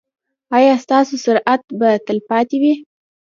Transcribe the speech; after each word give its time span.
ایا 0.57 0.73
ستاسو 0.83 1.11
استراحت 1.17 1.61
به 1.79 1.89
تلپاتې 2.07 2.57
وي؟ 2.61 2.73